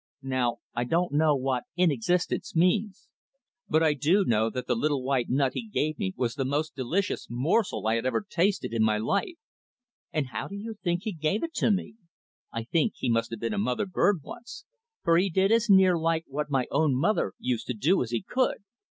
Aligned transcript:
Now 0.23 0.57
I 0.73 0.83
don't 0.83 1.11
know 1.13 1.35
what 1.35 1.65
"in 1.75 1.91
existence" 1.91 2.55
means, 2.55 3.07
but 3.69 3.83
I 3.83 3.93
do 3.93 4.25
know 4.25 4.49
that 4.49 4.65
the 4.65 4.73
little 4.73 5.03
white 5.03 5.29
nut 5.29 5.53
he 5.53 5.67
gave 5.69 5.99
me 5.99 6.11
was 6.17 6.33
the 6.33 6.43
most 6.43 6.73
delicious 6.73 7.27
morsel 7.29 7.85
I 7.85 7.97
had 7.97 8.05
ever 8.07 8.25
tasted 8.27 8.73
in 8.73 8.81
my 8.81 8.97
life. 8.97 9.37
And 10.11 10.29
how 10.29 10.47
do 10.47 10.55
you 10.55 10.73
think 10.83 11.03
he 11.03 11.11
gave 11.13 11.43
it 11.43 11.53
to 11.57 11.69
me? 11.69 11.97
I 12.51 12.63
think 12.63 12.93
he 12.95 13.11
must 13.11 13.29
have 13.29 13.39
been 13.41 13.53
a 13.53 13.59
mother 13.59 13.85
bird 13.85 14.23
once, 14.23 14.65
for 15.03 15.19
he 15.19 15.29
did 15.29 15.51
as 15.51 15.69
near 15.69 15.95
like 15.99 16.23
what 16.25 16.49
my 16.49 16.65
own 16.71 16.95
mother 16.95 17.33
used 17.37 17.67
to 17.67 17.75
do 17.75 18.01
as 18.01 18.09
he 18.09 18.23
could. 18.23 18.63